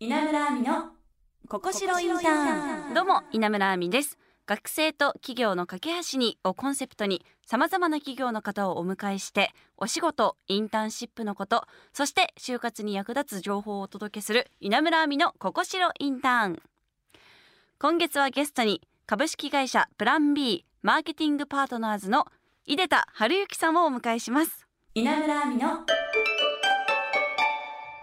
[0.00, 0.90] 稲村亜美の
[1.48, 2.94] ここしろインターン。
[2.94, 4.16] どうも稲村亜美です。
[4.46, 16.62] 学生と企業の架け橋にをコンセプトにさまざまな企業の方をお迎えしてお仕事インターンシップのことそして就活に役立つ情報をお届けする稲村亜美のここしろインターン。
[17.80, 22.28] 今月はゲストに株式会社プラン B マーケティングパートナーズの
[22.66, 24.64] 井出田春之さんをお迎えします。
[24.94, 25.70] 稲村亜美の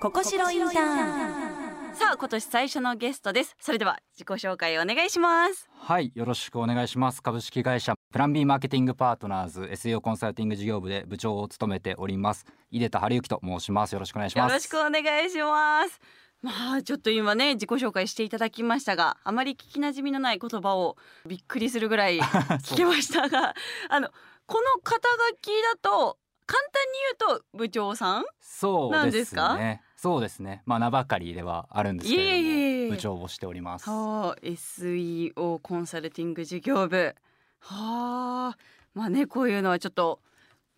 [0.00, 1.49] ここしろインターン
[1.92, 3.56] さあ今年最初のゲストです。
[3.60, 5.68] それでは自己紹介お願いします。
[5.78, 7.22] はいよろしくお願いします。
[7.22, 12.46] 株式会社プラン B マーケティングパートナーズ SEO コンサルティング事業部で部長を務めております。
[12.70, 13.92] 井出田春之と申します。
[13.92, 14.50] よろしくお願いします。
[14.50, 16.00] よろしくお願いします。
[16.42, 22.18] まあちょっと今ね自己紹介していただきましたがあまり聞きなじみのない言葉をびっくりするぐらい
[22.64, 23.54] 聞けましたが
[23.90, 24.08] あの
[24.46, 26.82] この肩書きだと簡単
[27.28, 28.24] に言うと部長さん？
[28.40, 29.56] そうなんでですすか？
[29.58, 30.62] ねそうですね。
[30.64, 32.90] まあ名ばかりではあるんですけれどもいえいえいえ。
[32.90, 33.90] 部長をしております。
[33.90, 37.14] はあ SEO コンサルティング事業部。
[37.58, 38.58] はあ
[38.94, 40.20] まあねこういうのはちょっと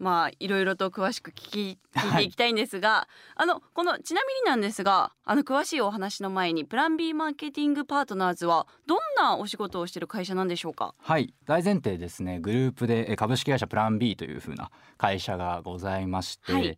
[0.01, 3.07] まあいろいろと詳しく聞き聞いていきたいんですが、
[3.37, 10.97] あのこのちなみになんですがあの詳しいお話の前にプラン B マーケティングパートナーズはどんなお仕事をしている会社なんでしょうか？
[10.99, 11.33] はい。
[11.45, 12.41] 大前提ですね。
[12.41, 16.77] グループでえ株式会社プラン B というふうな会社がございまして、はい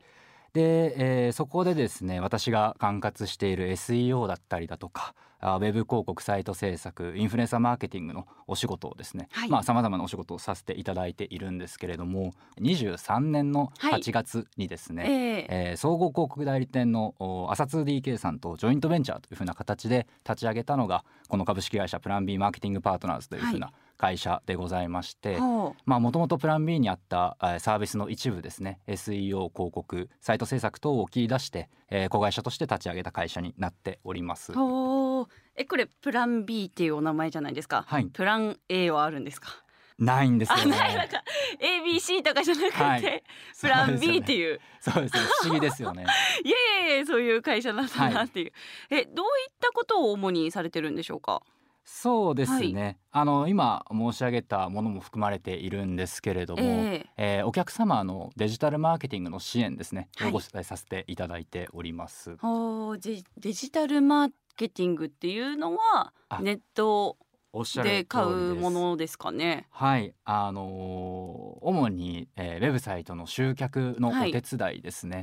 [0.54, 9.48] で、えーそこでですね私が管轄している SEO だったりだとかあウェブ広告サイト制作インフルエンサーマーケティングのお仕事をですね、はい。
[9.50, 14.00] まあさまざまなお仕事をさせていただいているんですけれども23年のはい。
[14.00, 15.46] 8月にですね、ええ。
[15.70, 34.52] えー総合広告代理店のお朝 2DK さんとジョイントベンチャーというふうな形で立ち上げたのがこの株式会社プラン B マーケティングパートナーズというふうな会社でございまして、もともとプラン B にあったえーサービスの一部ですね SEO 広告サイト制作等を切り出して、えー子会社として立ち上げた会社になっております。
[34.52, 38.06] えこれプラン B っていうお名前じゃないですか、はい。
[38.06, 39.48] プラン A はあるんですか？
[39.96, 41.08] ないんですよあないなんね。
[41.08, 41.22] か
[41.60, 43.22] ABC とかじゃなくて、はい。
[43.60, 44.60] プラン B っていう。
[44.80, 45.20] そうですね。
[45.42, 46.04] 不思議ですよね。
[46.44, 48.52] いやいやいやそういう会社なんだなっていう、
[48.90, 51.42] えどういったことを主にされてるんでしょうか？
[51.84, 57.42] そうですね、あの今申し上げたものも含まれているんですけれども、ええ。
[57.42, 60.28] ーお客様のデジタルマーケティングの支援ですね、はい。
[60.30, 62.36] をご伝えさせていただいております。
[62.38, 67.18] ほうデデジタルマーケティングっていうのはあネット
[67.52, 69.18] おっしゃる通りで買うものです。
[69.18, 74.32] かねはい、あのー主に、えーウェブサイトの集客のおはい。
[74.32, 75.22] 手伝いですね。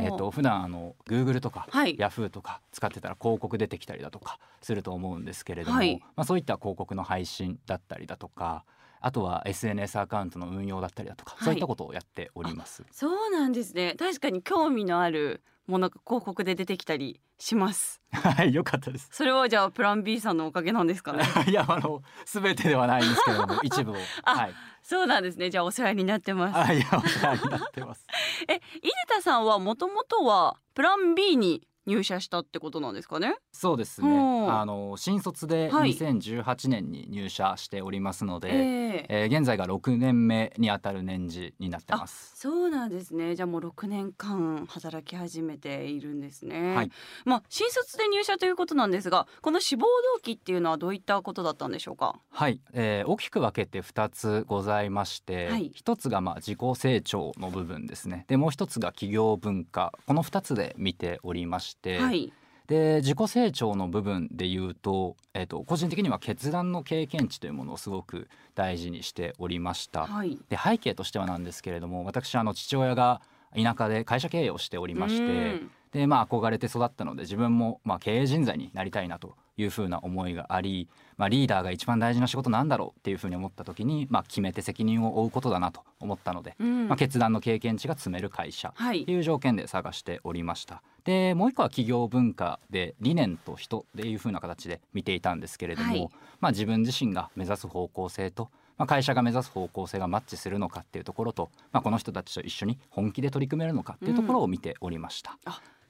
[0.00, 1.96] えっ、と普段あの Google とか、はい。
[1.96, 6.00] Yahoo とか使ってたら広告出てきたりだとかすると思うんですけれども、はい。
[6.16, 8.64] まあそういった広告の配信だったりだとか、
[9.06, 11.44] あとは SNS アカウントの運用だったりだとか、はい。
[11.44, 12.82] そういったことをやっております。
[12.90, 13.94] そうなんですね。
[13.96, 18.02] 確かに興味のあるものが広告で出てきたりします。
[18.10, 19.08] はい、よかったです。
[19.12, 21.22] それはじゃあプラン B さんのおかげなんですかね？
[21.46, 23.96] いやあの全てではないんですけれども 一部を。
[24.24, 24.54] あはい。
[24.82, 25.50] そうなんですね。
[25.50, 26.58] じゃあお世話になってます。
[26.58, 28.04] あいやお世話になってます。
[28.48, 33.36] え井出田さんはもともとはプラン B に入社したってことなんですかね？
[33.52, 34.08] そうですね。
[34.48, 35.92] あの新卒ではい。
[35.92, 39.06] 2018年に入社しておりますので、ええ。
[39.08, 42.32] えー現在が6年目にあたる年次になってます。
[42.36, 43.34] そうなんですね。
[43.34, 46.90] じゃあもう6年間働き始めているんですね、はい。
[47.24, 52.18] まあ新卒で入社ということなんですがこの志望動機っていうのはどういったことだったんでしょうか？
[52.30, 55.70] はい、えー大きく分けて2つございまして、はい。
[55.74, 58.24] 一つがまあ自己成長の部分ですね。
[58.28, 59.92] でもう一つが企業文化。
[60.06, 62.32] この2つで見ておりまして、はい。
[62.66, 70.06] で自己成長の部分で言うと,、えー、と個人的には決断の経験値というものをすごく大事にしておりました。
[70.06, 70.38] はい。
[70.48, 73.22] で背景としてはなんですけれども私あの父親が
[73.54, 75.70] 田舎で会社経営をしておりましうてん。
[75.92, 90.82] でまあ憧れて育ったので自分もまあ経営人材になりたいなというふうな思いがあり、まあ、リーダーが一番大事な仕事なんだろうっていうふうに思った時に、まあ、決めて責任を負うことだなと思ったので、うんまあ、決断の経験値が積める会社はいう条件で探しておりました。
[91.04, 96.08] でもう一個は企業文化で理念と人っていう風な形で見ていたんですけれども、はい
[96.40, 105.38] まあ、自分自身が目指す方向性と、まあ、会社が目指す方向性がマッチするのかっていうところと、まあ、この人たちと一緒に本気で取り組めるのかっていうところを見ておりました。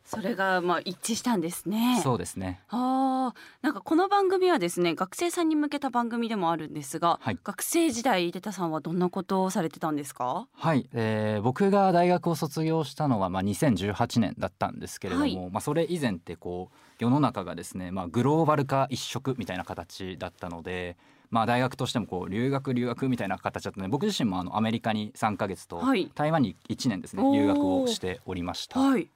[0.06, 2.00] それがまあ一致したんですね。
[2.02, 2.60] そうですね。
[2.70, 3.38] あー。
[3.62, 7.38] なんかこの番組はですね学生さんに向けた番組でもあるんですが、はい。
[7.42, 10.46] 学生時代井出田さんはどんなことをされてたんですか？
[10.52, 15.50] はい、えー僕が大学を卒業したのはまあ2018年だったんですけれども、はい。
[15.50, 20.96] まあ、それ以前ってこう世の中がですね、まあ、グローバル化一色みたいな形だったので、
[21.30, 26.10] まあ、大学としてもこう留学留学みたいな形だったので僕自身もあのアメリカに3ヶ月とはい。
[26.14, 28.78] 台湾に1年ですね留学をしておりました。
[28.80, 29.08] はい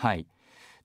[0.00, 0.26] はい。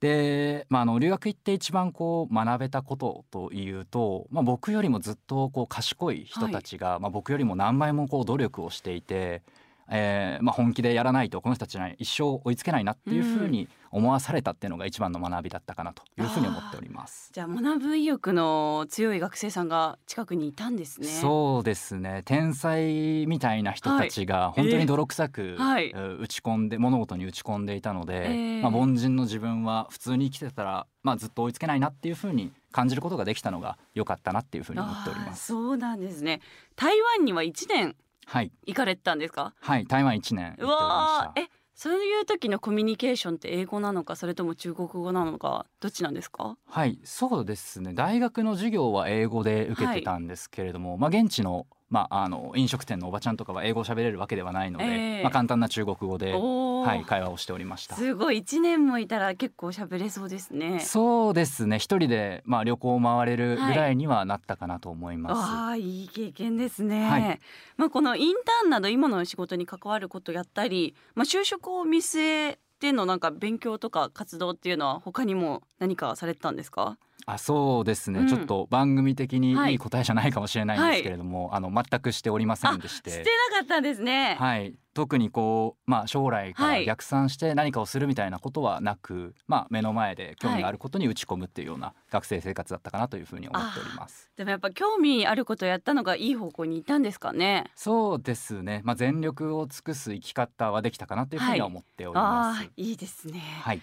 [0.01, 9.41] で、まあ、あの留学行って一番こう学べたことというと、まあ、僕よりもずっとこう賢い人たちが、まあ、僕よりも何倍もこう努力をしていて、
[9.89, 17.29] えーまあ、本気でやらないとこの人たちには一生追いつけないなっていうふうに思わされたっていうのが一番の学びだったかなというふうに思っております。
[17.33, 21.07] じゃあ学ぶ意欲の強い学生さんが近くにいたんですね。
[21.07, 35.47] そうですね天才みたいな人たちが本当に泥臭く、はいう打ち込んで物事に打ち込んでいたので、えーまあ、凡人の自分は普通に生きてたら、まあ、ずっと追いつけないなっていうふうに感じることができたのが良かったなっていうふうに思っております。
[35.47, 36.41] そうなんですね。
[36.75, 39.53] 台湾には一年はい、行かれてたんですか？
[39.59, 40.75] はい、台湾1年行ってました。
[40.75, 46.57] うわーえそういう時のコミュニケーションって英語なのかそれとも中国語なのかどっちなんですか？
[46.65, 47.93] はい、そうですね。
[47.93, 57.95] 大学の授業は英語で受けてたんですけれども、まあ現地のまああの飲食店のおばちゃんとかは英語を喋れるわけではないので、ええまあ簡単な中国語で、はい、会話をしておりました。
[57.95, 60.81] すごい一年もいたら結構喋れそうですね。
[60.81, 61.79] そうですね。
[61.79, 65.39] 一人でまあ旅行を回れるぐらいにはなったかなと思います。
[65.39, 67.39] ああいい経験ですね、はい
[67.77, 76.97] まあこのインターンなど今の仕事に関わることやったり、まあ、就職を見据えてのなんか勉強とか活動っていうのは他にも何かされてたんですか？
[77.27, 78.27] あ、そうですね、うん。
[78.27, 79.73] ちょっと番組的にはい。
[79.73, 83.17] いい答えじゃないかもしれないんですけれども、あの全くしておりませんでししてて。
[83.17, 86.85] なかったんですね、はい、特にこう、まあ、将来からはい。
[86.85, 94.31] 逆算して何かをするみたいなことはなく、まあ、目の前で興味があることに打ち込むっていうような学生生活だったかなというふうに思っております。
[94.35, 97.65] でもやっぱ興味あることやったのがいい方向にいったんですかね。
[97.75, 102.59] そうですね、まあ、全力を尽くす生き方はできたかなというふうには思っております。
[102.59, 103.81] ああいいですね、はい、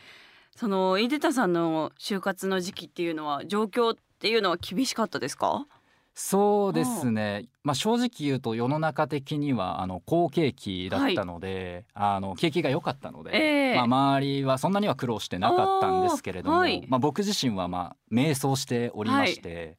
[0.57, 5.67] その井出田さんの就活の時期っていうのは状況っていうのは厳しかったですか？
[6.15, 13.75] そうですね、まあ、正直言うと世の中的にはあの好景気だったので、あの景気が良かったので、ええ。
[13.77, 16.85] まあ、周りはそんなには苦労してなかったんですけれども、はい。
[16.87, 19.79] まあ、僕自身はまあ迷走しておりまして、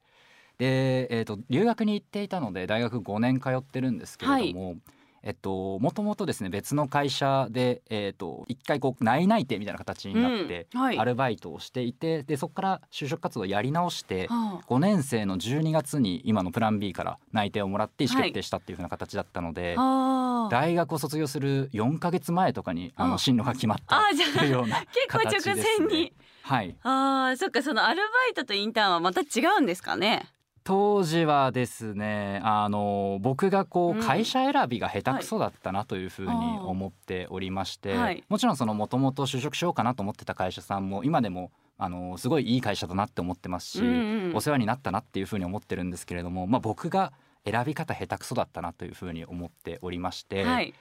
[0.58, 4.76] で、えー、と留学に行っていたので大学5年通ってるんですけれども。
[5.24, 11.00] えっと、もともとですね別の会社で、えっと、一回こう内内定みたいな形になって、うんはい。
[11.00, 14.66] アルバイトをしていてでそこから就職活動をやり直して、はあ。
[14.68, 20.48] 5年生の12月に今のプラン B から内定をもらって意思決定したっていう風な形だったので、あ。
[20.50, 23.08] ー大学を卒業する4ヶ月前とかにああ。
[23.08, 24.02] の進路が決まった
[24.40, 25.88] というような 結構直形ですね。
[25.88, 26.76] 前に、はい。
[26.84, 30.28] ああそっかそのアルバイトとインターンはまた違うんですかね？
[30.64, 38.24] 当時はですねあの僕がこう会社選びが下手くそだったなというふうに思っておりまして、はい。
[38.30, 47.14] もちろんそのもともと就職しようかなと思ってた会社さんも今でもあのすごいいい会社だなって思ってますし、うんうんお世話になったなっていうふうに思ってるんですけれども、まあ、僕が
[47.46, 50.74] 選び方下手くそだったなというふうに思っておりまして、はい、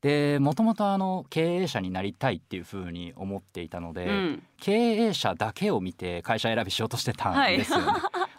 [0.00, 7.86] でもともとあの経営者になりたいっていうふうに思っていたので、うん、経営者だけを見て会社選びしようとしてたんですよね。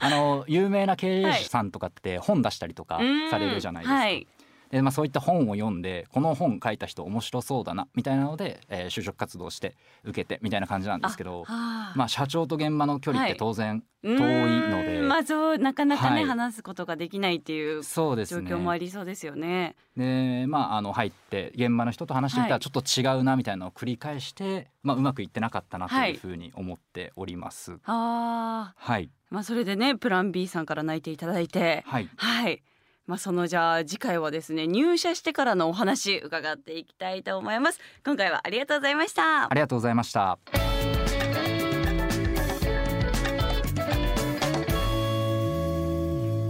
[0.01, 2.99] あの有名な経営者さんとかって本出したりとか
[3.29, 3.95] されるじゃないですか。
[3.99, 4.27] はい、
[4.71, 16.25] でまあ、そういった本を読んでこの本書いた人面白そうだなみたいなので、えー就職活動して受けてみたいな感じなんですけどあまあ、社長と現場の距離って当然遠遠いので、まあそうなかなかね、はい。
[16.25, 19.75] 話すことができないっていう状況もありそうですよね。
[19.95, 22.59] でまああの入って現場の人と話してみたはい。
[22.59, 22.71] らちょ
[23.03, 26.13] っと違うなみたいなのを繰り返して、まあ、うまくいってなかったなとはい。
[26.13, 27.73] いうふうに思っております。
[27.85, 32.61] ああ、はい、まあそれでねプラン B さんから泣いていただいて、はい、はい。
[33.07, 37.79] まあそのじゃあ次回はですね入社してからのお話伺っていきたいと思います。
[38.05, 39.53] 今回はありがとうございましたあ。
[39.53, 40.37] りがとうございました。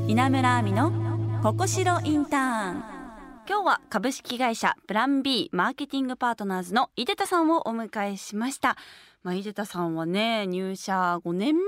[0.08, 0.92] 稲村亜美の
[1.42, 2.84] ここしろインターン
[3.48, 8.76] 今日は株式会社プラン B マーケティングパートナーズの井出田さんをお迎えしました。
[9.24, 11.62] まあ、井出田さんはね入社5年目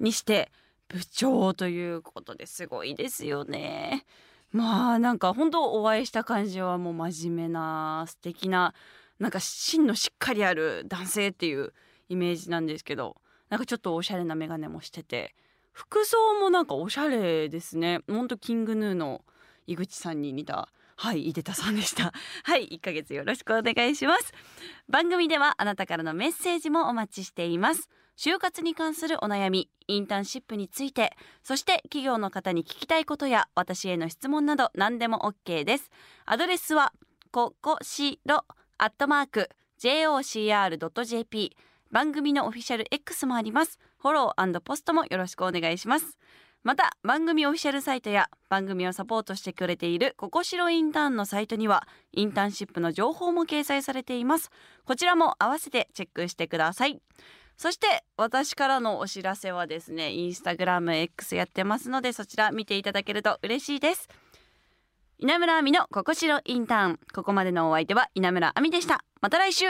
[0.00, 0.50] にして
[0.88, 4.04] 部長ということですごいですよね。
[4.52, 8.74] まあなんか本当お会いした感じはもう真面目な素敵な
[9.18, 11.74] なんか芯のしっかりある男性っていう
[12.08, 13.16] イメージなんですけど
[13.50, 15.34] なんかちょっとおしゃれな眼鏡もしてて
[15.72, 18.00] 服装もなんかおしゃれですね。
[18.08, 19.22] ほんとキングヌーの
[19.66, 22.12] 井口さんに似たはい井出田さんでした。
[22.42, 24.32] はい1ヶ月よろしくお願いします。
[24.88, 27.88] 番組ではあなたからのメッセージもお待ちしています。
[28.18, 35.90] 就活に関するお悩みインターンシップについてそして企業の方に聞きたいことや私への質問など何でも OK です。
[36.26, 36.92] アドレスは
[37.30, 38.44] ここしろ
[38.76, 39.48] アットマーク
[39.80, 41.56] jocr.jp
[41.92, 43.78] 番組のオフィシャル X もあります。
[43.98, 46.18] フォローポストもよろしくお願いします。
[46.64, 54.50] また番組オフィシャルサイトや番組をサポートしてくれているここしろインターンのサイトにはインターンシップの情報も掲載されています。
[54.84, 57.00] こちらも合わせてチェックしてください。
[57.58, 64.08] そして私からのお知らせはですねインスタグラム X やってますのでそちら見ていただけると嬉しいです。
[65.18, 67.00] 稲村亜美のここしろインターン。
[67.12, 69.04] ここまでのお相手は稲村亜美でした。
[69.20, 69.66] また来週。